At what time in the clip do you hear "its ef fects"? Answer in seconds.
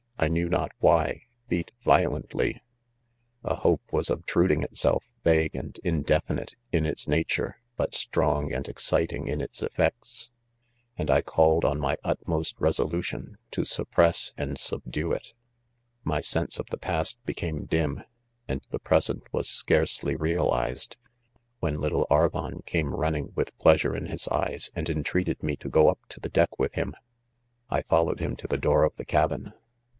9.41-10.29